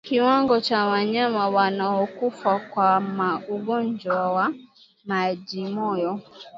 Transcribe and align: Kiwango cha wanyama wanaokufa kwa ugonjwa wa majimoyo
Kiwango 0.05 0.59
cha 0.61 0.85
wanyama 0.85 1.49
wanaokufa 1.49 2.59
kwa 2.59 3.41
ugonjwa 3.49 4.31
wa 4.33 4.53
majimoyo 5.05 6.19